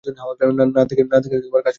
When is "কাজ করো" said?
1.11-1.61